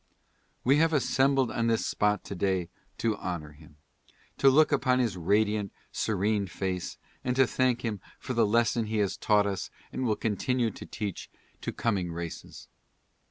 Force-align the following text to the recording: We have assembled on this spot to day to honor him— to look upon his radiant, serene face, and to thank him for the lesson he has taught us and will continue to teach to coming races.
We 0.63 0.77
have 0.77 0.93
assembled 0.93 1.51
on 1.51 1.67
this 1.67 1.85
spot 1.85 2.23
to 2.23 2.33
day 2.33 2.69
to 2.97 3.15
honor 3.17 3.51
him— 3.51 3.77
to 4.39 4.49
look 4.49 4.71
upon 4.71 4.97
his 4.97 5.15
radiant, 5.15 5.71
serene 5.91 6.47
face, 6.47 6.97
and 7.23 7.35
to 7.35 7.45
thank 7.45 7.81
him 7.85 8.01
for 8.17 8.33
the 8.33 8.47
lesson 8.47 8.85
he 8.87 8.97
has 8.97 9.15
taught 9.15 9.45
us 9.45 9.69
and 9.93 10.03
will 10.03 10.15
continue 10.15 10.71
to 10.71 10.87
teach 10.87 11.29
to 11.61 11.71
coming 11.71 12.11
races. 12.11 12.67